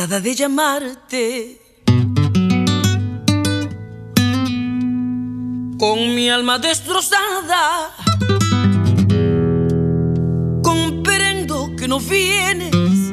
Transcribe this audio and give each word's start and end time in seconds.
cansada 0.00 0.20
de 0.20 0.34
llamarte. 0.34 1.60
Con 5.78 6.14
mi 6.14 6.30
alma 6.30 6.58
destrozada, 6.58 7.90
comprendo 10.62 11.74
que 11.76 11.86
no 11.86 12.00
vienes. 12.00 13.12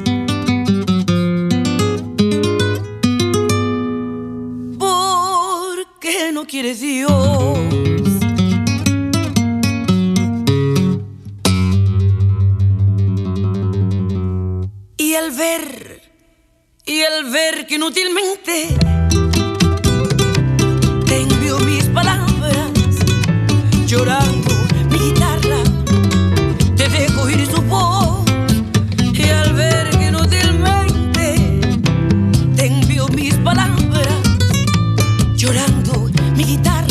Porque 4.78 6.32
no 6.32 6.46
quieres 6.46 6.80
Dios. 6.80 7.88
ver, 15.30 15.87
y 16.88 17.02
el 17.02 17.26
ver 17.30 17.66
que 17.66 17.74
inútilmente 17.74 18.74
te 21.06 21.20
envío 21.20 21.58
mis 21.58 21.84
palabras 21.84 22.70
llorando 23.86 24.54
mi 24.90 24.98
guitarra, 24.98 25.62
te 26.76 26.88
dejo 26.88 27.22
oír 27.22 27.46
su 27.46 27.60
voz. 27.62 28.24
Y 29.12 29.28
al 29.28 29.52
ver 29.52 29.90
que 29.90 30.06
inútilmente 30.06 31.60
te 32.56 32.70
mis 33.14 33.34
palabras 33.34 34.08
llorando 35.36 36.10
mi 36.36 36.44
guitarra, 36.44 36.87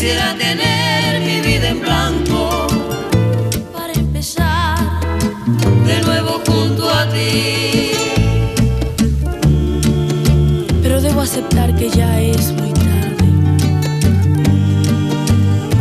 Quisiera 0.00 0.34
tener 0.34 1.20
mi 1.20 1.42
vida 1.42 1.68
en 1.68 1.80
blanco 1.82 2.66
para 3.70 3.92
empezar 3.92 4.78
de 5.84 6.00
nuevo 6.00 6.40
junto 6.46 6.88
a 6.88 7.06
ti. 7.10 7.90
Pero 10.82 11.02
debo 11.02 11.20
aceptar 11.20 11.76
que 11.76 11.90
ya 11.90 12.18
es 12.18 12.50
muy 12.52 12.72
tarde, 12.72 13.26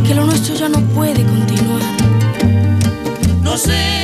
que 0.06 0.14
lo 0.14 0.26
nuestro 0.26 0.54
ya 0.54 0.68
no 0.68 0.82
puede 0.94 1.24
continuar. 1.24 1.82
No 3.42 3.58
sé. 3.58 3.99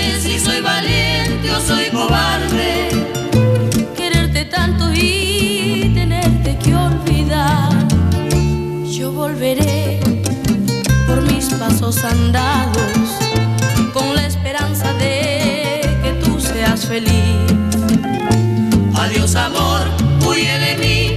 Tiene 20.46 21.15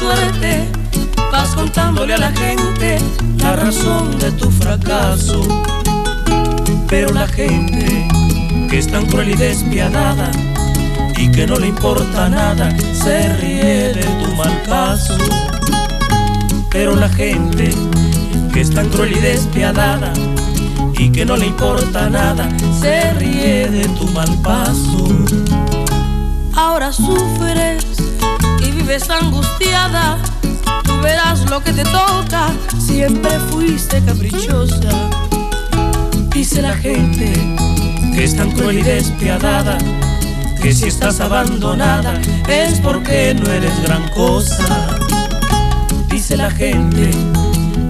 suerte, 0.00 0.66
vas 1.30 1.50
contándole 1.54 2.14
a 2.14 2.18
la 2.18 2.32
gente 2.32 2.98
la 3.36 3.54
razón 3.54 4.18
de 4.18 4.32
tu 4.32 4.50
fracaso. 4.50 5.42
Pero 6.88 7.12
la 7.12 7.26
gente 7.28 8.08
que 8.70 8.78
es 8.78 8.90
tan 8.90 9.04
cruel 9.06 9.30
y 9.30 9.34
despiadada 9.34 10.30
y 11.18 11.30
que 11.30 11.46
no 11.46 11.56
le 11.56 11.66
importa 11.68 12.30
nada, 12.30 12.74
se 12.94 13.28
ríe 13.40 13.92
de 13.92 14.06
tu 14.20 14.34
mal 14.36 14.62
caso. 14.62 15.18
Pero 16.70 16.96
la 16.96 17.10
gente 17.10 17.70
que 18.54 18.60
es 18.62 18.70
tan 18.70 18.88
cruel 18.88 19.12
y 19.12 19.20
despiadada 19.20 20.14
y 20.98 21.10
que 21.10 21.26
no 21.26 21.36
le 21.36 21.46
importa 21.46 22.08
nada, 22.08 22.48
se 22.80 23.12
ríe 23.18 23.68
de 23.68 23.86
tu 23.98 24.06
mal 24.08 24.32
paso. 24.42 25.08
Ahora 26.54 26.90
sufres 26.90 27.89
vives 28.90 29.08
angustiada, 29.08 30.18
tú 30.82 31.00
verás 31.00 31.48
lo 31.48 31.62
que 31.62 31.72
te 31.72 31.84
toca, 31.84 32.50
siempre 32.76 33.30
fuiste 33.48 34.02
caprichosa. 34.02 34.90
Dice 36.34 36.60
la 36.60 36.74
gente 36.74 37.32
que 38.12 38.24
es 38.24 38.34
tan 38.34 38.50
cruel 38.50 38.80
y 38.80 38.82
despiadada, 38.82 39.78
que 40.60 40.72
si 40.72 40.88
estás 40.88 41.20
abandonada 41.20 42.20
es 42.48 42.80
porque 42.80 43.32
no 43.32 43.48
eres 43.52 43.80
gran 43.84 44.08
cosa. 44.08 44.98
Dice 46.08 46.36
la 46.36 46.50
gente 46.50 47.10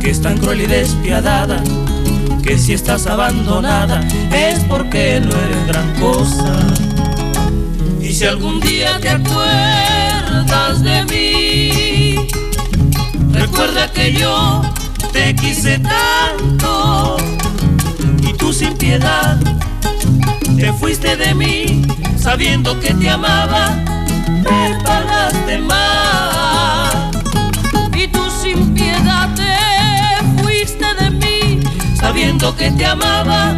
que 0.03 0.11
es 0.11 0.21
tan 0.21 0.37
cruel 0.37 0.61
y 0.61 0.67
despiadada, 0.67 1.63
que 2.43 2.59
si 2.59 2.75
estás 2.75 3.07
abandonada 3.07 4.07
es 4.33 4.59
porque 4.65 5.19
no 5.19 5.31
eres 5.31 5.67
gran 5.67 5.95
cosa. 5.99 6.59
Y 8.03 8.13
si 8.13 8.27
algún 8.27 8.61
día 8.61 8.99
te 9.01 9.09
acuerdas 9.09 10.00
de 10.51 11.05
mí, 11.05 12.29
recuerda 13.31 13.91
que 13.93 14.13
yo 14.13 14.63
te 15.13 15.35
quise 15.37 15.79
tanto 15.79 17.17
y 18.21 18.33
tú 18.33 18.53
sin 18.53 18.77
piedad 18.77 19.39
te 20.57 20.73
fuiste 20.73 21.17
de 21.17 21.35
mí 21.35 21.83
sabiendo 22.19 22.79
que 22.81 22.93
te 22.95 23.11
amaba, 23.11 23.77
me 24.27 24.77
pagaste 24.85 25.59
más. 25.59 26.95
Y 27.97 28.09
tú 28.09 28.29
sin 28.43 28.75
piedad 28.75 29.29
te 29.37 30.43
fuiste 30.43 30.87
de 30.99 31.11
mí 31.11 31.61
sabiendo 31.95 32.57
que 32.57 32.73
te 32.73 32.87
amaba, 32.87 33.57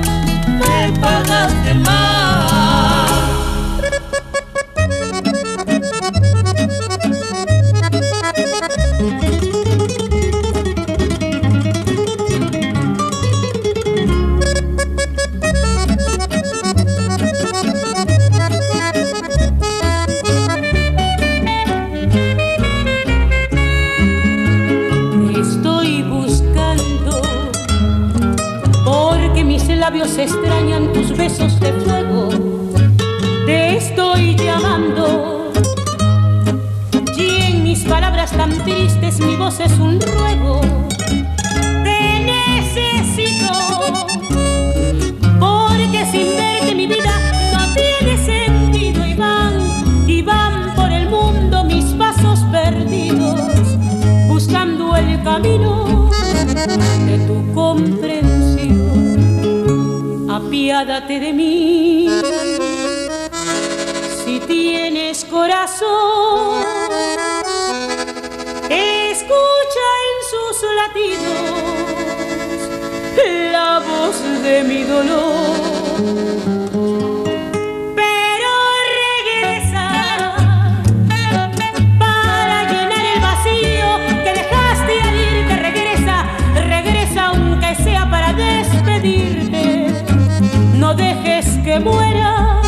que 91.72 91.80
muera 91.80 92.60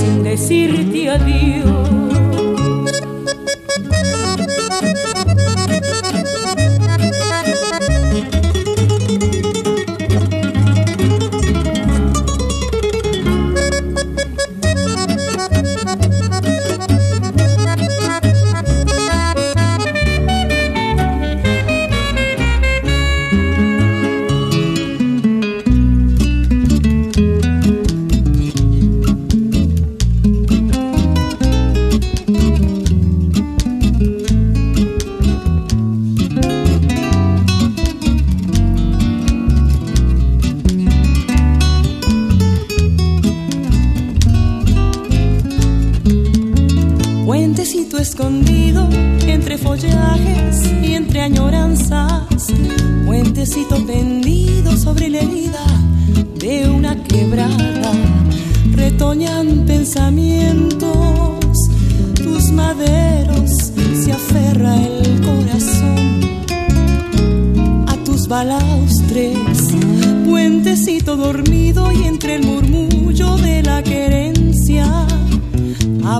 sin 0.00 0.22
decirte 0.22 1.10
adiós. 1.10 2.25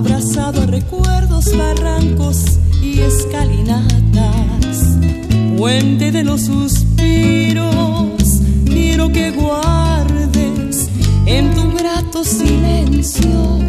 abrazado 0.07 0.61
a 0.61 0.65
recuerdos, 0.65 1.45
barrancos 1.57 2.59
y 2.81 2.99
escalinatas. 2.99 4.95
Puente 5.57 6.13
de 6.13 6.23
los 6.23 6.45
suspiros, 6.45 8.07
quiero 8.65 9.11
que 9.11 9.31
guardes 9.31 10.87
en 11.25 11.53
tu 11.53 11.73
grato 11.73 12.23
silencio 12.23 13.59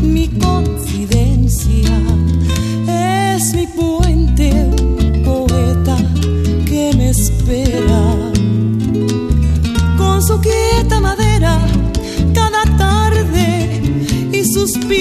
mi 0.00 0.28
confidencia. 0.28 2.00
Es 3.36 3.52
mi 3.52 3.66
pueblo 3.66 4.03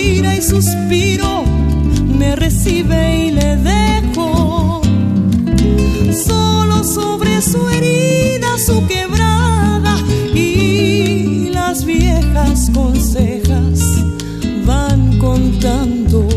y 0.05 0.41
suspiro, 0.41 1.45
me 2.17 2.36
recibe 2.36 3.27
y 3.27 3.31
le 3.31 3.55
dejo. 3.55 4.81
Solo 6.27 6.83
sobre 6.83 7.41
su 7.41 7.69
herida, 7.69 8.57
su 8.57 8.86
quebrada 8.86 9.98
y 10.36 11.50
las 11.51 11.86
viejas 11.86 12.69
consejas 12.74 13.79
van 14.65 15.17
contando 15.19 16.27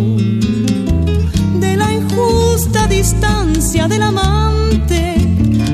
de 1.60 1.76
la 1.76 1.92
injusta 1.92 2.86
distancia 2.86 3.88
del 3.88 4.02
amante, 4.02 5.16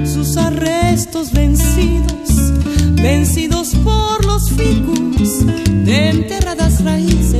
sus 0.06 0.38
arrestos 0.38 1.30
vencidos, 1.32 2.52
vencidos 2.94 3.74
por 3.84 4.24
los 4.24 4.50
ficus 4.50 5.44
de 5.84 6.08
enterrar 6.08 6.51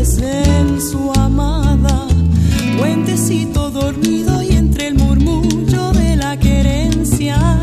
en 0.03 0.81
su 0.81 1.13
amada. 1.17 2.09
Puentecito 2.77 3.71
dormido 3.71 4.43
y 4.43 4.49
entre 4.57 4.89
el 4.89 4.97
murmullo 4.97 5.93
de 5.93 6.17
la 6.17 6.37
querencia. 6.37 7.61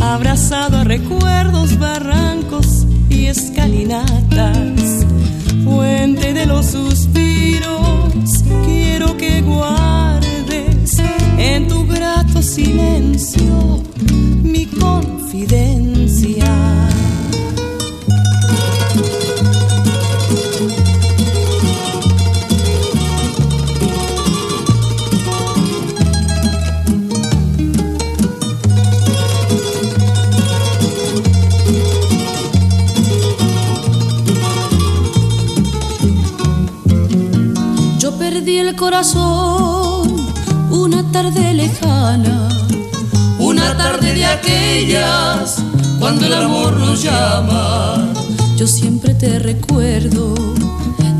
Abrazado 0.00 0.78
a 0.78 0.84
recuerdos, 0.84 1.78
barrancos 1.78 2.84
y 3.08 3.26
escalinatas. 3.26 5.06
Fuente 5.64 6.32
de 6.32 6.46
los 6.46 6.66
suspiros, 6.66 8.42
quiero 8.64 9.16
que 9.16 9.40
guardes 9.42 10.98
en 11.38 11.68
tu 11.68 11.86
grato 11.86 12.42
silencio 12.42 13.84
mi 14.42 14.66
confidencia. 14.66 16.35
Cuando 45.98 46.26
el 46.26 46.34
amor 46.34 46.76
nos 46.78 47.02
llama. 47.02 48.12
Yo 48.56 48.66
siempre 48.66 49.14
te 49.14 49.38
recuerdo 49.38 50.34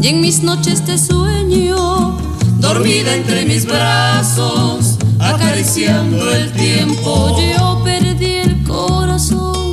y 0.00 0.08
en 0.08 0.20
mis 0.20 0.42
noches 0.42 0.84
te 0.84 0.98
sueño, 0.98 2.16
dormida 2.58 3.14
entre 3.14 3.44
mis 3.44 3.66
brazos, 3.66 4.96
acariciando 5.18 6.30
el 6.32 6.52
tiempo. 6.52 7.36
Yo 7.58 7.82
perdí 7.84 8.36
el 8.36 8.62
corazón, 8.62 9.72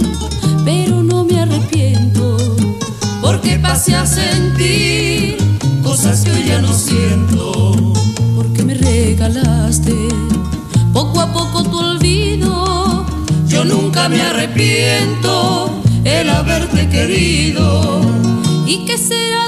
pero 0.65 1.03
no 1.03 1.23
me 1.23 1.41
arrepiento, 1.41 2.37
porque 3.21 3.57
pasé 3.59 3.95
a 3.95 4.05
sentir 4.05 5.37
cosas 5.83 6.21
que 6.21 6.31
hoy 6.31 6.45
ya 6.47 6.61
no 6.61 6.73
siento. 6.73 7.02
Nunca 13.93 14.09
me 14.09 14.21
arrepiento 14.23 15.69
el 16.03 16.27
haberte 16.27 16.89
querido. 16.89 18.01
¿Y 18.65 18.85
qué 18.85 18.97
será 18.97 19.42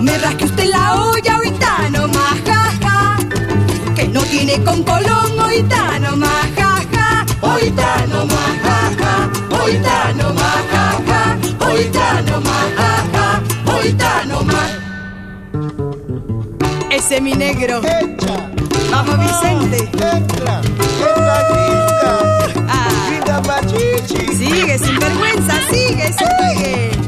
Me 0.00 0.16
rasque 0.16 0.46
usted 0.46 0.64
la 0.64 0.94
olla 0.94 1.34
ahorita 1.34 1.90
nomás, 1.90 2.40
jaja. 2.46 3.18
Que 3.94 4.08
no 4.08 4.22
tiene 4.22 4.62
con 4.64 4.82
Colón 4.82 5.38
ahorita 5.38 5.98
nomás, 5.98 6.46
jaja. 6.56 7.26
Ahorita 7.42 8.06
nomás, 8.06 8.52
jaja. 8.62 9.30
Ahorita 9.50 10.12
nomás, 10.14 10.56
jaja. 10.72 11.36
Ahorita 11.60 12.22
nomás, 12.22 12.66
jaja. 12.78 13.42
Ahorita 13.66 14.24
nomás. 14.24 14.70
Ese 16.90 17.20
mi 17.20 17.34
negro. 17.34 17.82
Vamos 18.90 19.16
ah, 19.18 19.22
Vicente. 19.22 19.78
Entra. 19.84 20.62
Entra, 20.62 21.36
grita. 21.50 22.12
Grita 23.10 23.36
ah. 23.36 23.42
pachichi. 23.42 24.34
Sigue 24.34 24.78
sin 24.78 24.98
vergüenza, 24.98 25.54
sigue, 25.70 26.10
sigue. 26.12 26.99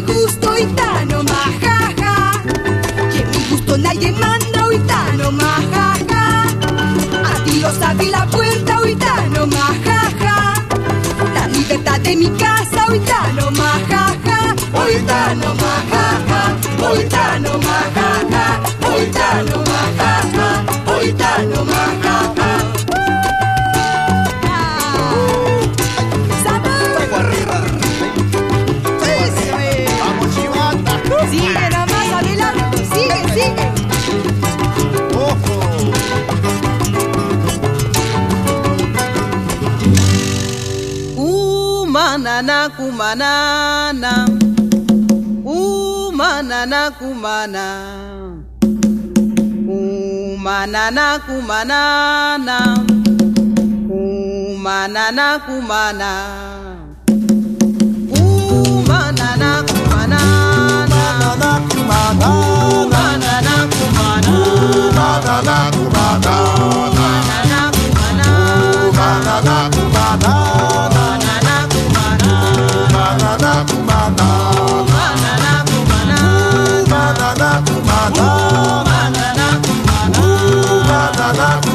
mi 0.00 0.12
gusto 0.12 0.56
y 0.58 0.64
tano 0.74 1.22
majaja. 1.22 2.32
Que 3.12 3.24
mi 3.26 3.44
gusto 3.50 3.76
nadie 3.76 4.12
manda 4.12 4.62
y 4.72 4.78
tano 4.78 5.32
majaja. 5.32 6.44
A 7.30 7.44
ti 7.44 7.60
los 7.60 7.80
abrí 7.82 8.08
la 8.10 8.26
puerta 8.26 8.78
y 8.88 8.94
tano 8.94 9.46
majaja. 9.46 10.54
La 11.34 11.46
libertad 11.48 12.00
de 12.00 12.16
mi 12.16 12.30
casa 12.30 12.86
y 12.94 13.00
tano 13.00 13.50
majaja. 13.50 14.54
Hoy 14.72 14.96
tano 15.06 15.54
majaja. 15.54 16.40
Hoy 16.82 17.04
tano 17.08 17.58
majaja. 17.58 18.60
Hoy 18.86 19.06
tano 19.06 19.56
majaja. 19.70 20.64
Hoy 20.86 21.12
majaja. 21.12 22.39
kumanana 41.90 42.68
kumanana 42.76 44.12
Umanana 45.44 46.90
kumana 46.90 47.64
kumanana 49.66 51.18
kumanana 51.26 52.58
kumanana 53.88 55.38
kumana 55.46 56.10
Kumanana 58.12 58.70
Umanana 58.70 59.50
kumanana 59.66 61.02
kumanana 61.70 63.54
kumanana 63.72 64.34
kumanana 68.86 69.56
kumanana 69.74 70.39
Father 81.32 81.69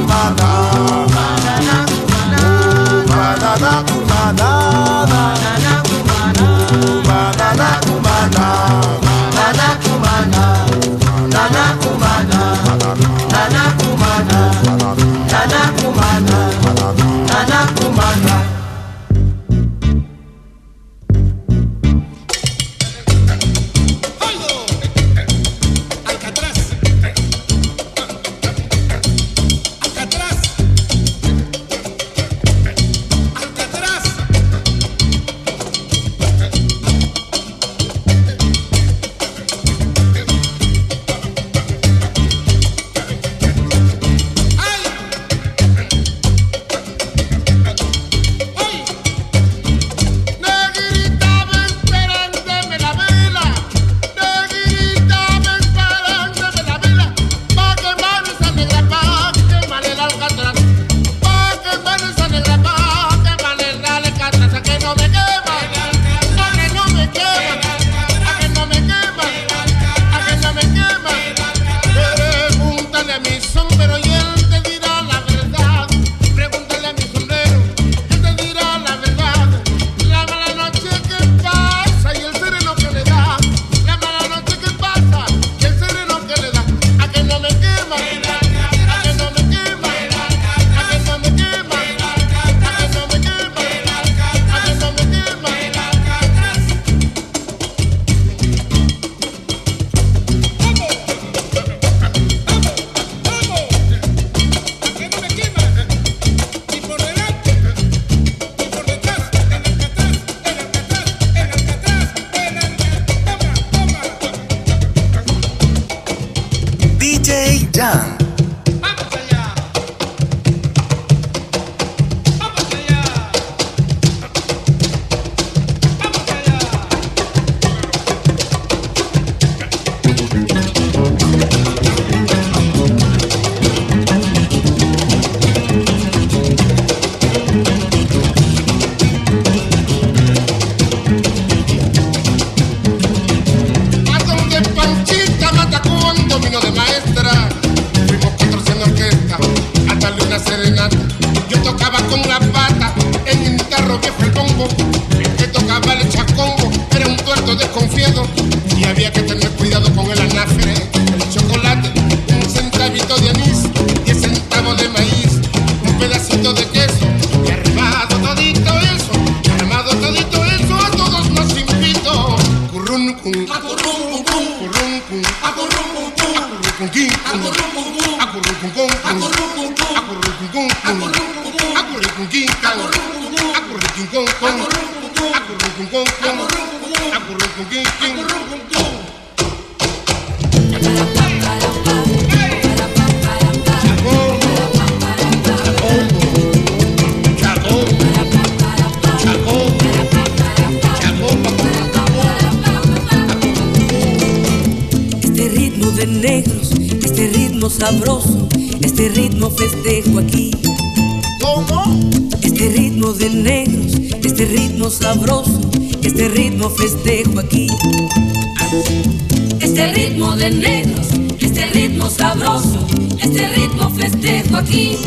Este 223.36 223.50
ritmo 223.50 223.90
festejo 223.90 224.56
aquí. 224.56 224.98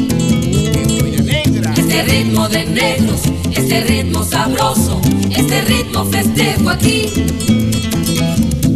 Este 1.78 2.02
ritmo 2.02 2.46
de 2.50 2.66
negros, 2.66 3.22
este 3.50 3.80
ritmo 3.84 4.22
sabroso, 4.22 5.00
este 5.30 5.62
ritmo 5.62 6.04
festejo 6.04 6.68
aquí. 6.68 7.06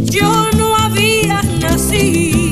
Yo 0.05 0.49
no 0.57 0.75
había 0.75 1.43
nacido. 1.61 2.42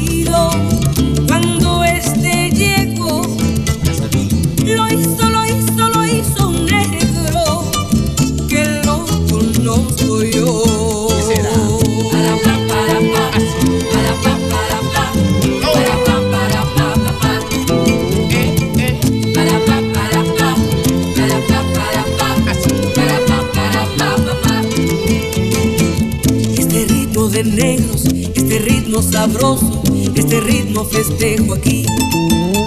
sabroso, 29.02 29.82
este 30.16 30.40
ritmo 30.42 30.84
festejo 30.84 31.54
aquí. 31.56 31.86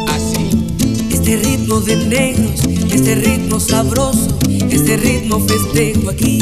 Así. 0.08 0.50
Este 1.10 1.36
ritmo 1.36 1.80
de 1.80 1.96
negros, 1.96 2.60
este 2.90 3.14
ritmo 3.14 3.60
sabroso, 3.60 4.38
este 4.70 4.96
ritmo 4.96 5.40
festejo 5.40 6.10
aquí. 6.10 6.38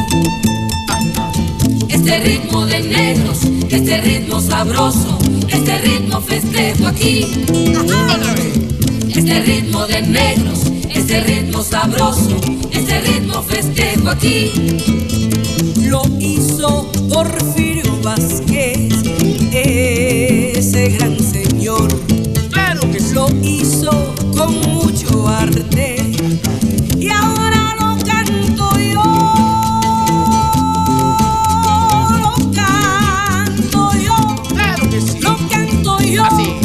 Este 1.88 2.18
ritmo 2.20 2.66
de 2.66 2.80
negros, 2.80 3.38
este 3.70 4.00
ritmo 4.00 4.40
sabroso, 4.40 5.18
este 5.48 5.78
ritmo 5.78 6.20
festejo 6.20 6.86
aquí. 6.86 7.26
Este 9.14 9.40
ritmo 9.42 9.86
de 9.86 10.02
negros, 10.02 10.60
este 10.94 11.20
ritmo 11.20 11.62
sabroso, 11.62 12.36
este 12.70 13.00
ritmo 13.02 13.42
festejo 13.42 14.08
aquí. 14.08 14.50
Lo 15.82 16.02
hizo 16.18 16.90
Porfirio 17.08 18.00
Vázquez 18.02 19.01
ese 19.62 20.88
gran 20.90 21.18
señor. 21.18 21.88
Claro 22.50 22.80
que. 22.90 23.00
Lo 23.12 23.28
hizo 23.42 24.14
con 24.36 24.58
mucho 24.60 25.28
arte. 25.28 25.96
Y 26.98 27.08
ahora 27.10 27.76
lo 27.78 27.98
canto 28.04 28.78
yo. 28.78 29.02
Lo 32.22 32.34
canto 32.52 33.92
yo. 33.98 34.16
Claro 34.48 34.88
que 34.88 35.00
sí. 35.00 35.20
Lo 35.20 35.36
canto 35.48 36.00
yo. 36.00 36.24
Así. 36.24 36.61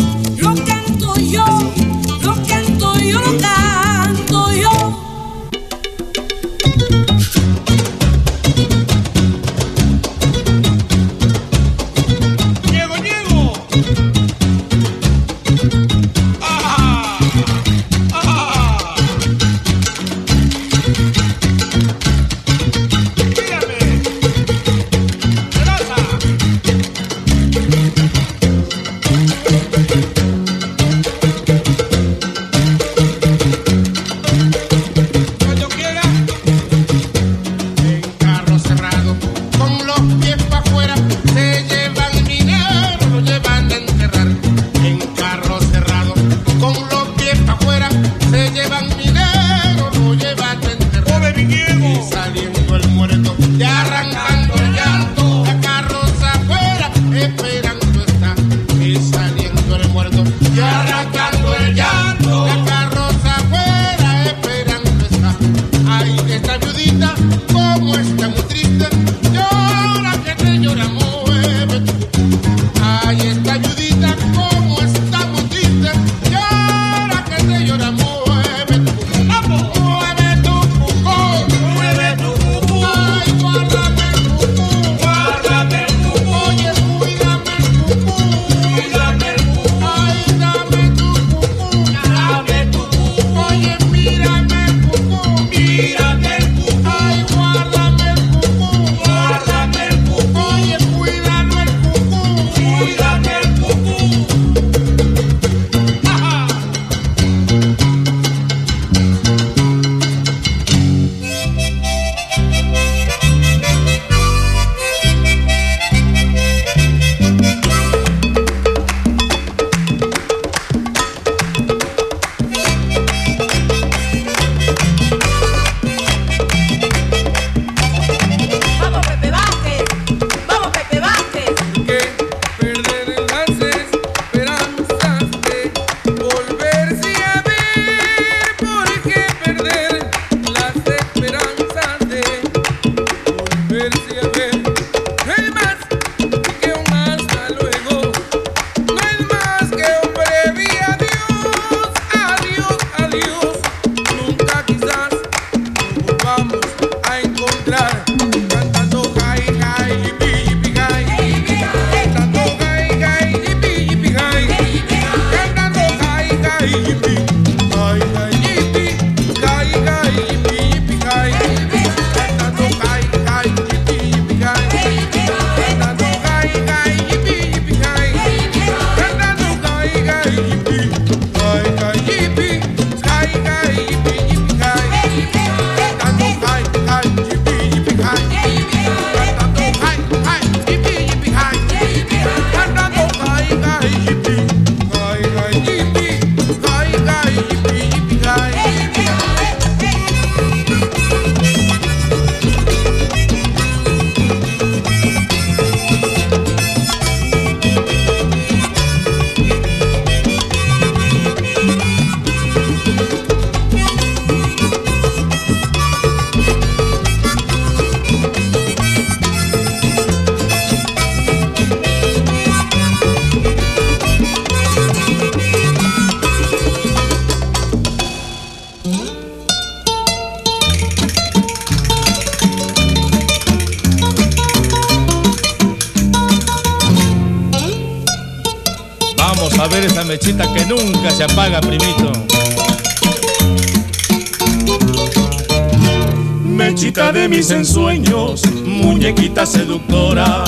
Seductora, 249.68 250.46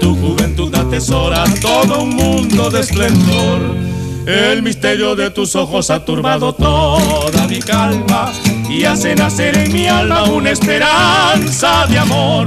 tu 0.00 0.14
juventud 0.14 0.72
atesora 0.72 1.42
todo 1.60 2.02
un 2.02 2.10
mundo 2.10 2.70
de 2.70 2.80
esplendor. 2.80 3.60
El 4.26 4.62
misterio 4.62 5.16
de 5.16 5.30
tus 5.30 5.56
ojos 5.56 5.90
ha 5.90 6.04
turbado 6.04 6.54
toda 6.54 7.48
mi 7.48 7.58
calma 7.58 8.32
y 8.68 8.84
hace 8.84 9.16
nacer 9.16 9.58
en 9.58 9.72
mi 9.72 9.88
alma 9.88 10.22
una 10.24 10.50
esperanza 10.50 11.86
de 11.88 11.98
amor. 11.98 12.46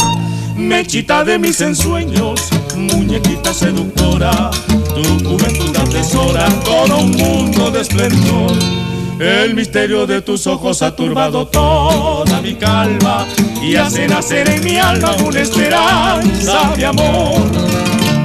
Mechita 0.56 1.26
de 1.26 1.38
mis 1.38 1.60
ensueños, 1.60 2.40
muñequita 2.78 3.54
seductora, 3.54 4.50
tu 4.96 5.04
juventud 5.28 5.76
atesora 5.76 6.48
todo 6.64 7.00
un 7.00 7.12
mundo 7.12 7.70
de 7.70 7.82
esplendor. 7.82 8.54
El 9.24 9.56
misterio 9.56 10.06
de 10.06 10.22
tus 10.22 10.48
ojos 10.48 10.82
ha 10.82 10.94
turbado 10.94 11.48
toda 11.48 12.42
mi 12.42 12.56
calma 12.56 13.26
y 13.62 13.78
hace 13.78 14.06
nacer 14.06 14.50
en 14.50 14.62
mi 14.66 14.78
alma 14.78 15.16
una 15.26 15.40
esperanza 15.40 16.74
de 16.76 16.86
amor. 16.86 17.40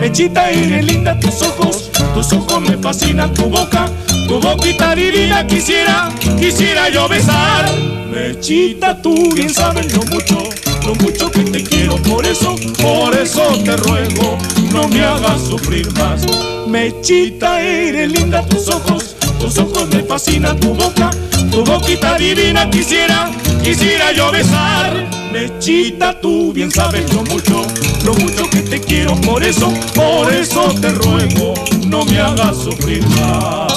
Mechita 0.00 0.50
eres 0.50 0.84
linda 0.84 1.16
tus 1.20 1.40
ojos, 1.42 1.92
tus 2.14 2.32
ojos 2.32 2.60
me 2.62 2.76
fascinan 2.78 3.32
tu 3.32 3.44
boca, 3.44 3.88
tu 4.26 4.40
boquita 4.40 4.96
divina 4.96 5.46
quisiera, 5.46 6.10
quisiera 6.36 6.88
yo 6.88 7.08
besar. 7.08 7.70
Mechita, 8.10 9.00
tú 9.00 9.32
bien 9.36 9.54
sabes 9.54 9.94
lo 9.94 10.02
mucho, 10.06 10.42
lo 10.84 10.96
mucho 10.96 11.30
que 11.30 11.44
te 11.44 11.62
quiero, 11.62 11.94
por 11.98 12.26
eso, 12.26 12.56
por 12.82 13.16
eso 13.16 13.42
te 13.64 13.76
ruego, 13.76 14.36
no 14.72 14.88
me 14.88 15.04
hagas 15.04 15.42
sufrir 15.42 15.92
más. 15.92 16.26
Mechita, 16.66 17.60
eres 17.60 18.10
linda 18.10 18.44
tus 18.46 18.68
ojos, 18.68 19.14
tus 19.38 19.58
ojos 19.58 19.88
me 19.88 20.02
fascinan 20.02 20.58
tu 20.58 20.74
boca, 20.74 21.10
tu 21.50 21.64
boquita 21.64 22.16
divina 22.16 22.68
quisiera, 22.70 23.30
quisiera 23.62 24.12
yo 24.12 24.30
besar. 24.30 25.06
Mechita, 25.32 26.18
tú 26.20 26.52
bien 26.52 26.70
sabes 26.70 27.12
lo 27.12 27.22
mucho, 27.24 27.62
lo 28.04 28.14
mucho 28.14 28.48
que 28.50 28.62
te 28.62 28.80
quiero, 28.80 29.14
por 29.20 29.42
eso, 29.42 29.72
por 29.94 30.32
eso 30.32 30.74
te 30.80 30.88
ruego, 30.90 31.54
no 31.86 32.04
me 32.06 32.18
hagas 32.18 32.56
sufrir 32.56 33.06
más. 33.08 33.72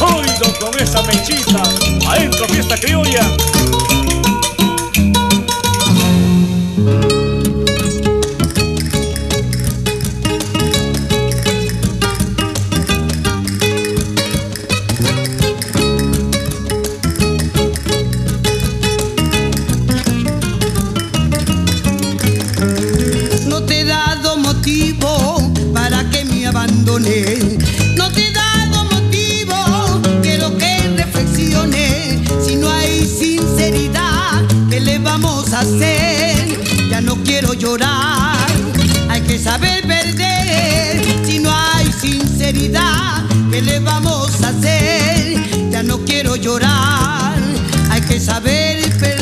Oído 0.00 0.58
con 0.60 0.78
esa 0.80 1.02
mechita, 1.02 1.62
adentro 2.08 2.46
fiesta 2.46 2.76
criolla. 2.76 3.26
No 26.98 28.10
te 28.10 28.26
he 28.26 28.32
dado 28.32 28.84
motivo, 28.84 29.54
quiero 30.22 30.56
que 30.56 30.78
reflexione. 30.96 32.24
Si 32.42 32.56
no 32.56 32.70
hay 32.70 33.04
sinceridad, 33.04 34.42
¿qué 34.70 34.80
le 34.80 34.98
vamos 34.98 35.52
a 35.52 35.60
hacer? 35.60 36.58
Ya 36.88 37.02
no 37.02 37.16
quiero 37.22 37.52
llorar, 37.52 38.48
hay 39.10 39.20
que 39.20 39.38
saber 39.38 39.86
perder. 39.86 41.04
Si 41.26 41.38
no 41.38 41.50
hay 41.54 41.92
sinceridad, 41.92 43.26
¿qué 43.50 43.60
le 43.60 43.78
vamos 43.80 44.42
a 44.42 44.48
hacer? 44.48 45.70
Ya 45.70 45.82
no 45.82 45.98
quiero 45.98 46.36
llorar, 46.36 47.36
hay 47.90 48.00
que 48.00 48.18
saber 48.18 48.88
perder. 48.98 49.15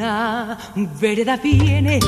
Una 0.00 0.56
vereda 0.98 1.36
viene 1.36 2.00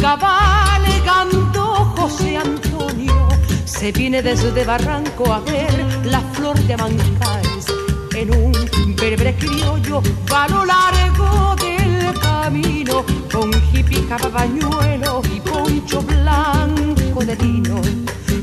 cabalgando 0.00 1.64
José 1.96 2.36
Antonio. 2.36 3.28
Se 3.64 3.90
viene 3.90 4.22
desde 4.22 4.64
Barranco 4.64 5.32
a 5.32 5.40
ver 5.40 6.04
la 6.04 6.20
flor 6.32 6.56
de 6.60 6.74
Amancaes 6.74 7.66
en 8.14 8.30
un 8.36 8.52
berbre 8.94 9.34
criollo 9.34 10.00
va 10.32 10.46
lo 10.46 10.64
largo 10.64 11.56
del 11.56 12.14
camino 12.20 13.04
con 13.32 13.50
hippie 13.72 14.02
pañuelo 14.32 15.20
y 15.34 15.40
poncho 15.40 16.02
blanco 16.02 17.24
de 17.24 17.34
lino. 17.34 17.80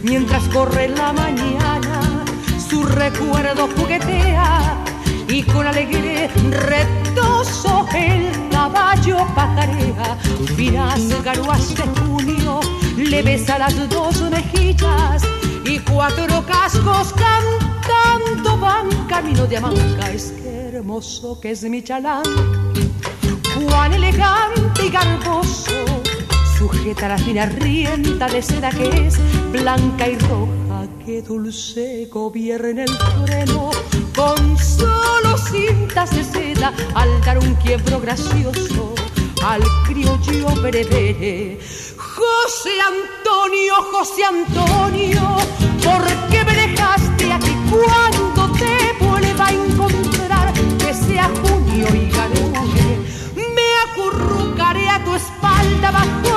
Mientras 0.03 0.43
corre 0.49 0.89
la 0.89 1.13
mañana, 1.13 2.25
su 2.69 2.83
recuerdo 2.83 3.69
juguetea 3.77 4.75
y 5.29 5.43
con 5.43 5.65
alegre 5.65 6.29
retoso 6.49 7.87
el 7.93 8.47
caballo 8.57 9.17
patarea. 9.35 10.17
Finas 10.55 11.03
garuas 11.23 11.75
de 11.77 11.85
junio 11.97 12.59
le 12.97 13.21
besa 13.21 13.59
las 13.59 13.75
dos 13.89 14.15
mejillas 14.35 15.21
y 15.63 15.75
cuatro 15.91 16.43
cascos 16.53 17.13
cantando 17.23 18.57
van 18.57 18.87
camino 19.07 19.45
de 19.45 19.57
Amanca. 19.57 20.05
Es 20.17 20.25
que 20.37 20.49
hermoso 20.69 21.39
que 21.39 21.51
es 21.51 21.61
mi 21.63 21.81
chalán, 21.83 22.23
cuán 23.55 23.93
elegante 23.93 24.85
y 24.87 24.89
garboso. 24.89 25.77
Sujeta 26.57 27.07
la 27.09 27.17
fina 27.19 27.45
rienda 27.45 28.27
de 28.27 28.41
seda 28.41 28.71
que 28.71 28.87
es 29.07 29.15
blanca 29.51 30.07
y 30.07 30.17
roja, 30.29 30.66
que 31.07 31.21
dulce 31.21 32.09
gobierna 32.11 32.83
el 32.83 32.97
freno 33.23 33.71
con 34.13 34.57
solo 34.57 35.37
cintas 35.37 36.13
de 36.13 36.21
seda 36.21 36.73
al 36.95 37.21
dar 37.21 37.37
un 37.37 37.55
quiebro 37.63 38.01
gracioso 38.01 38.93
al 39.41 39.63
criollo 39.87 40.47
breve. 40.61 41.59
José 41.95 42.71
Antonio, 42.93 43.75
José 43.93 44.25
Antonio, 44.25 45.21
¿por 45.81 46.03
qué 46.29 46.43
me 46.43 46.53
dejaste 46.67 47.31
aquí 47.31 47.55
cuando 47.71 48.51
te 48.57 49.05
vuelva 49.05 49.47
a 49.47 49.53
encontrar? 49.53 50.53
Que 50.77 50.93
sea 50.93 51.31
junio 51.41 51.87
y 51.95 52.09
gane, 52.11 52.99
me 53.55 53.67
acurrucaré 53.89 54.89
a 54.89 55.01
tu 55.05 55.15
espalda 55.15 55.91
bajo 55.91 56.36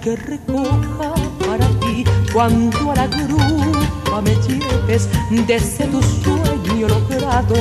que 0.00 0.16
recoja 0.16 1.12
para 1.46 1.66
ti 1.80 2.04
cuando 2.32 2.92
a 2.92 2.94
la 2.96 3.06
grupa 3.06 4.20
me 4.22 4.34
lleves 4.36 5.08
desde 5.46 5.86
tu 5.86 6.02
sueño 6.02 6.88
logrado 6.88 7.54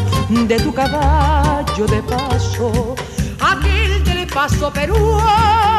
de 0.48 0.60
tu 0.60 0.74
caballo 0.74 1.86
de 1.86 2.02
paso, 2.04 2.96
aquel 3.40 4.04
del 4.06 4.28
paso 4.28 4.72
peruano. 4.72 5.79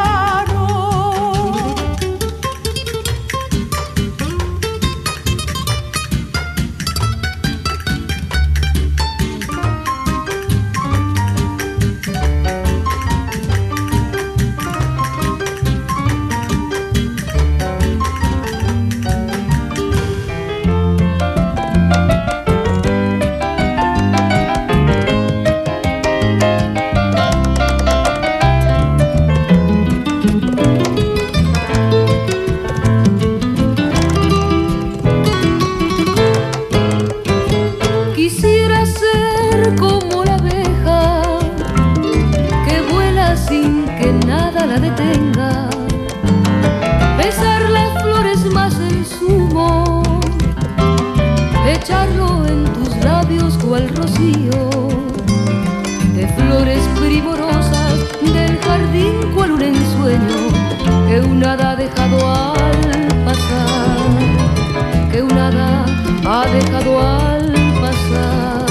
Dejado 66.63 66.99
al 66.99 67.53
pasar. 67.79 68.65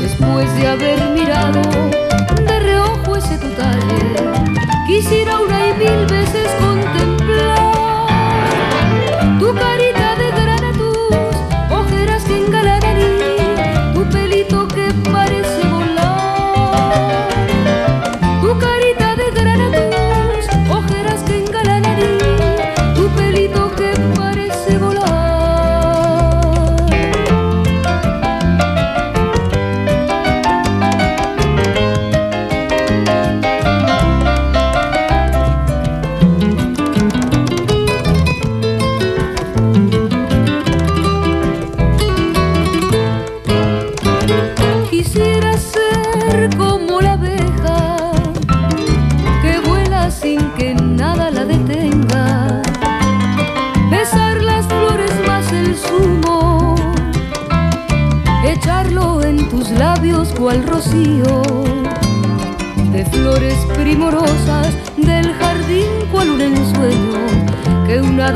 Después 0.00 0.52
de 0.54 0.66
haber 0.66 1.00
mirado 1.10 1.62
de 2.46 2.60
reojo 2.60 3.16
ese 3.16 3.38
tu 3.38 3.48
talle, 3.50 4.14
quisiera 4.86 5.40
una 5.40 5.68
y 5.68 5.74
mil 5.74 6.06
veces 6.06 6.48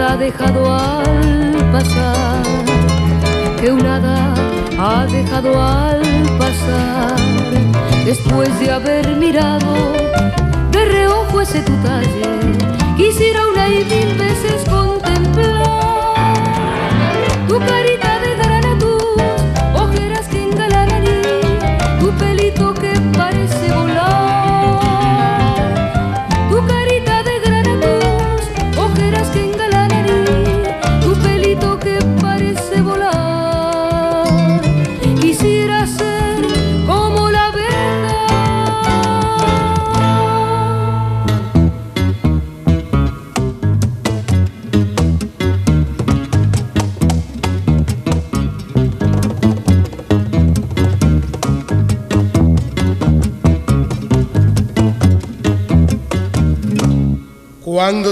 ha 0.06 0.16
dejado 0.16 0.72
al 0.72 1.70
pasar 1.72 2.42
que 3.60 3.72
un 3.72 3.84
hada 3.84 4.34
ha 4.78 5.06
dejado 5.06 5.60
al 5.60 6.02
pasar. 6.38 7.16
Después 8.04 8.48
de 8.60 8.70
haber 8.70 9.16
mirado 9.16 9.74
de 10.70 10.84
reojo 10.84 11.40
ese 11.40 11.60
tu 11.62 11.72
talle 11.82 12.24
quisiera 12.96 13.40
una 13.48 13.68
y 13.68 13.84
mil 13.84 14.14
veces 14.16 14.62
contemplar 14.70 14.95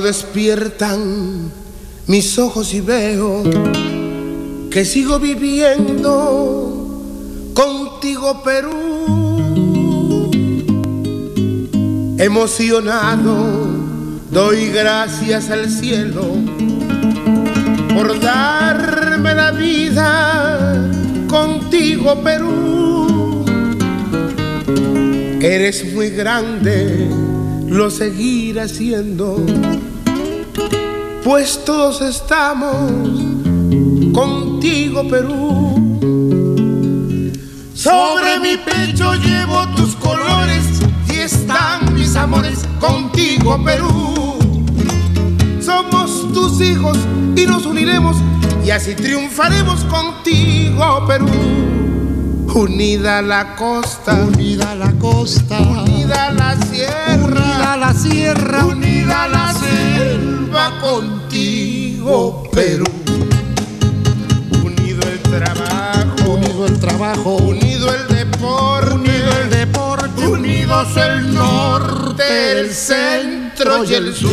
despiertan 0.05 1.51
mis 2.07 2.39
ojos 2.39 2.73
y 2.75 2.81
veo 2.81 3.43
que 4.71 4.85
sigo 4.85 5.19
viviendo 5.19 6.75
contigo 7.55 8.43
Perú. 8.45 8.71
Emocionado 12.19 13.67
doy 14.31 14.69
gracias 14.69 15.51
al 15.51 15.71
cielo 15.71 16.25
por 17.95 18.21
darme 18.21 19.35
la 19.35 19.53
vida 19.53 20.91
contigo 21.29 22.21
Perú. 22.23 23.45
Eres 25.41 25.93
muy 25.93 26.11
grande, 26.11 27.09
lo 27.69 27.91
seguiré 27.91 28.63
haciendo, 28.63 29.45
pues 31.25 31.64
todos 31.64 32.03
estamos 32.03 32.77
contigo 34.12 35.09
Perú. 35.09 35.75
Sobre 37.75 38.39
mi 38.41 38.59
pecho 38.59 39.14
llevo 39.14 39.66
tus 39.75 39.97
colores 39.97 40.64
y 41.09 41.20
están 41.20 41.95
mis 41.95 42.14
amores 42.14 42.66
contigo 42.79 43.59
Perú. 43.64 44.37
Somos 45.61 46.31
tus 46.35 46.61
hijos 46.61 46.99
y 47.35 47.47
nos 47.47 47.64
uniremos 47.64 48.16
y 48.62 48.70
así 48.70 48.95
triunfaremos 48.95 49.83
contigo 49.85 51.07
Perú. 51.07 51.31
Unida 52.55 53.22
la 53.22 53.57
costa, 53.57 54.14
unida 54.14 54.75
la 54.75 54.93
costa, 54.93 55.59
unida 55.59 56.31
la 56.33 56.55
sierra, 56.66 57.25
unida 57.25 57.77
la 57.79 57.95
sierra, 57.95 58.64
unida 58.66 59.29
la 59.29 59.55
selva 60.55 60.81
contigo 60.81 62.43
Perú. 62.53 62.85
Trabajo, 65.35 66.31
unido 66.31 66.67
el 66.67 66.79
trabajo, 66.79 67.37
unido 67.39 67.93
el 67.93 68.07
deporte, 68.07 68.95
unido 68.95 69.31
el 69.43 69.51
deporte, 69.51 70.27
unidos 70.29 70.97
el 70.97 71.35
norte, 71.35 72.61
el 72.61 72.71
centro 72.71 73.85
y 73.85 73.95
el 73.95 74.15
sur. 74.15 74.31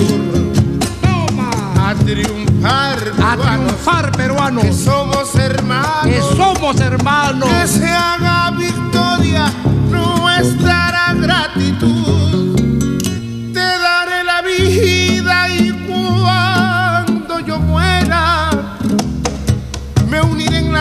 A 1.79 1.95
triunfar, 1.95 2.99
a 3.19 3.35
triunfar 3.35 4.11
peruanos, 4.11 4.63
que 4.63 4.73
somos 4.73 5.33
hermanos, 5.33 6.05
que 6.05 6.21
somos 6.21 6.79
hermanos, 6.79 7.49
que 7.49 7.67
se 7.67 7.87
haga 7.87 8.51
victoria 8.51 9.51
nuestra 9.89 11.15
gratitud. 11.15 12.20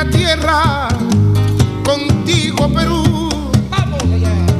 Tierra 0.09 0.89
contigo 1.85 2.69
Perú. 2.73 3.29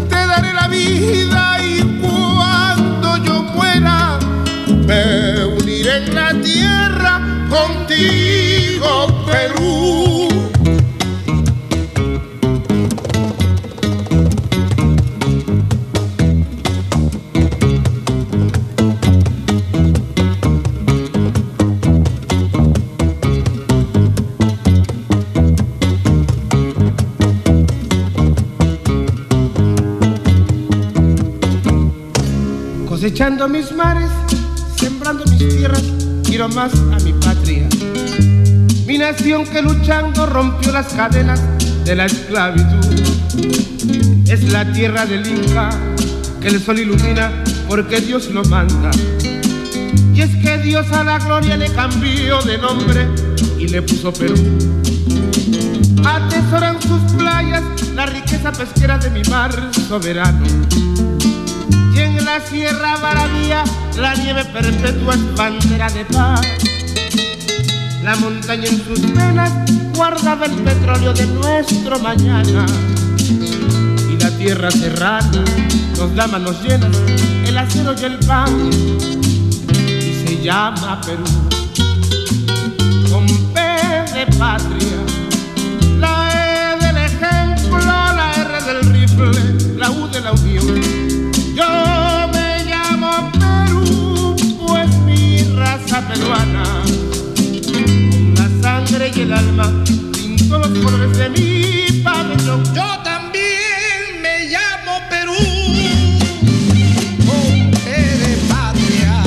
Te 0.09 0.27
daré 0.27 0.53
la 0.53 0.69
vida 0.69 1.57
y 1.63 1.83
cuando 2.01 3.17
yo 3.19 3.43
muera 3.55 4.19
me 4.87 5.45
uniré 5.45 5.99
en 5.99 6.15
la 6.15 6.35
tierra 6.43 7.21
contigo 7.49 9.25
Perú. 9.27 10.10
Cosechando 33.41 33.49
mis 33.49 33.73
mares, 33.73 34.11
sembrando 34.77 35.25
mis 35.25 35.39
tierras, 35.39 35.83
quiero 36.25 36.49
más 36.51 36.73
a 36.75 36.99
mi 37.03 37.13
patria. 37.15 37.67
Mi 38.87 38.99
nación 38.99 39.47
que 39.47 39.63
luchando 39.63 40.27
rompió 40.27 40.73
las 40.73 40.93
cadenas 40.93 41.41
de 41.85 41.95
la 41.95 42.07
esclavitud. 42.07 42.85
Es 44.29 44.45
la 44.53 44.71
tierra 44.73 45.07
del 45.07 45.27
Inca 45.27 45.71
que 46.41 46.49
el 46.49 46.61
sol 46.61 46.81
ilumina 46.81 47.43
porque 47.67 48.01
Dios 48.01 48.29
lo 48.29 48.45
manda. 48.45 48.91
Y 50.15 50.21
es 50.21 50.37
que 50.43 50.59
Dios 50.59 50.91
a 50.93 51.05
la 51.05 51.19
gloria 51.19 51.57
le 51.57 51.71
cambió 51.73 52.43
de 52.43 52.59
nombre 52.59 53.09
y 53.59 53.69
le 53.69 53.81
puso 53.81 54.13
Perú. 54.13 54.35
Atesoran 56.05 56.81
sus 56.83 57.01
playas 57.17 57.63
la 57.95 58.07
riqueza 58.07 58.53
pesquera 58.53 58.99
de 58.99 59.11
mi 59.11 59.23
mar 59.31 59.51
soberano. 59.89 61.10
La 62.33 62.39
Sierra 62.47 62.97
Maravilla 62.99 63.65
la 63.97 64.15
nieve 64.15 64.45
perpetua 64.45 65.15
es 65.15 65.35
bandera 65.35 65.91
de 65.91 66.05
paz. 66.05 66.41
La 68.05 68.15
montaña 68.15 68.69
en 68.69 68.85
sus 68.85 69.01
venas 69.13 69.51
guardaba 69.97 70.47
el 70.47 70.55
petróleo 70.63 71.13
de 71.13 71.27
nuestro 71.27 71.99
mañana. 71.99 72.67
Y 73.19 74.17
la 74.17 74.31
tierra 74.39 74.71
serrana 74.71 75.43
nos 75.99 76.15
da 76.15 76.29
manos 76.29 76.63
llenas, 76.63 76.97
el 77.47 77.59
acero 77.59 77.97
y 78.01 78.05
el 78.05 78.19
pan. 78.21 78.71
Y 79.73 80.25
se 80.25 80.41
llama 80.41 81.01
Perú. 81.01 81.25
Con 83.11 83.27
P 83.27 83.61
de 84.15 84.27
patria, 84.39 85.01
la 85.99 86.77
E 86.77 86.87
del 86.87 86.97
ejemplo, 86.97 87.77
la 87.81 88.33
R 88.37 88.73
del 88.73 88.93
rifle, 88.93 89.77
la 89.77 89.91
U 89.91 90.07
de 90.07 90.21
la 90.21 90.31
unión. 90.31 91.11
Yo 91.57 92.00
peruana, 96.09 96.63
con 97.65 98.35
la 98.35 98.49
sangre 98.63 99.11
y 99.15 99.21
el 99.21 99.33
alma, 99.33 99.73
pinto 100.13 100.59
los 100.59 100.69
colores 100.69 101.17
de 101.17 101.29
mi 101.31 102.03
pabellón. 102.03 102.63
Yo 102.75 102.99
también 103.05 104.23
me 104.23 104.47
llamo 104.49 105.01
Perú, 105.09 105.35
con 107.27 107.55
E 107.87 108.01
de 108.23 108.37
patria, 108.49 109.23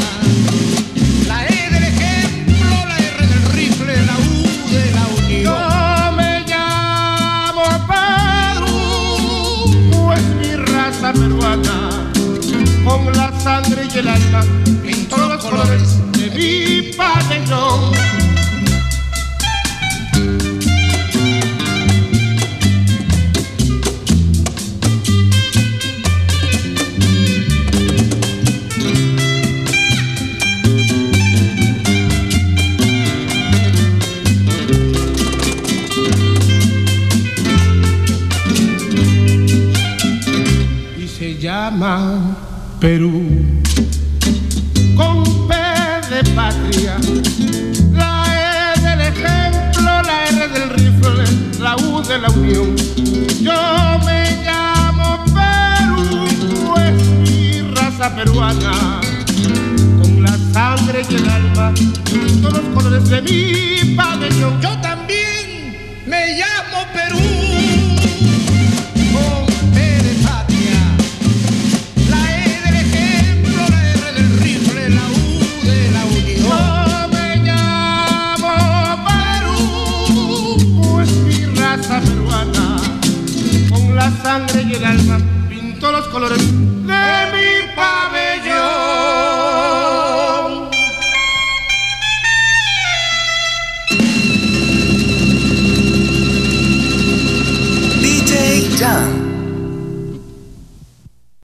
la 1.27 1.45
E 1.47 1.69
del 1.71 1.83
ejemplo, 1.83 2.85
la 2.87 2.97
R 2.97 3.27
del 3.27 3.43
rifle, 3.53 4.05
la 4.05 4.15
U 4.17 4.21
de 4.71 4.91
la 4.91 5.05
unión. 5.17 5.43
Yo 5.43 6.11
me 6.17 6.31
llamo 6.47 7.65
Perú, 8.57 8.75
pues 9.91 10.23
mi 10.39 10.55
raza 10.55 11.13
peruana, 11.13 11.75
con 12.83 13.01
la 13.15 13.31
sangre 13.41 13.87
y 13.93 13.97
el 13.97 14.07
alma, 14.07 14.41
pinto 14.81 15.17
los 15.17 15.43
colores 15.43 15.99
y 16.35 16.91
se 41.07 41.37
llama 41.37 42.35
Perú. 42.79 43.52
Peruana, 58.23 59.01
con 60.01 60.23
la 60.23 60.37
sangre 60.53 61.05
y 61.09 61.15
el 61.15 61.29
alma, 61.29 61.73
todos 62.41 62.63
los 62.63 62.73
colores 62.73 63.09
de 63.09 63.21
mi 63.21 63.95
pabellón. 63.95 64.61
Yo 64.61 64.69
también 64.79 65.75
me 66.07 66.37
llamo 66.39 66.87
Perú. 66.93 67.19
Con 69.11 69.45
P 69.73 69.77
de 69.79 70.13
patria, 70.23 70.79
la 72.09 72.21
E 72.37 72.61
del 72.65 72.75
ejemplo, 72.85 73.59
la 73.69 73.81
R 73.91 74.13
del 74.13 74.29
rifle, 74.39 74.89
la 74.89 75.05
U 75.05 75.65
de 75.65 75.91
la 75.91 76.03
unión. 76.05 77.11
Me 77.11 77.27
llamo 77.47 78.53
Perú, 79.09 79.59
pues 80.81 81.09
mi 81.11 81.45
raza 81.59 81.99
peruana, 81.99 82.77
con 83.69 83.95
la 83.95 84.09
sangre 84.23 84.63
y 84.63 84.75
el 84.75 84.85
alma, 84.85 85.17
pinto 85.49 85.91
los 85.91 86.07
colores 86.07 86.41